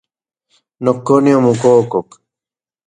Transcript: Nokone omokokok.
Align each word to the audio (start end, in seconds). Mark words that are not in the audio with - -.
Nokone 0.83 1.29
omokokok. 1.39 2.09